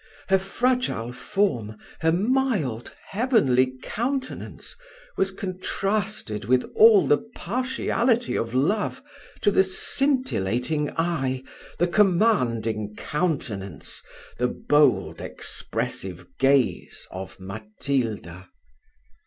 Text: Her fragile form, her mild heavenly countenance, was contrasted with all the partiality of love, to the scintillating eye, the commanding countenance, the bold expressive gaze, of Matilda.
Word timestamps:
Her 0.29 0.39
fragile 0.39 1.11
form, 1.11 1.77
her 1.99 2.11
mild 2.11 2.95
heavenly 3.09 3.73
countenance, 3.83 4.75
was 5.15 5.29
contrasted 5.29 6.45
with 6.45 6.63
all 6.75 7.05
the 7.05 7.19
partiality 7.35 8.35
of 8.35 8.55
love, 8.55 9.03
to 9.41 9.51
the 9.51 9.63
scintillating 9.63 10.89
eye, 10.97 11.43
the 11.77 11.85
commanding 11.87 12.95
countenance, 12.95 14.01
the 14.39 14.47
bold 14.47 15.21
expressive 15.21 16.25
gaze, 16.39 17.07
of 17.11 17.39
Matilda. 17.39 18.49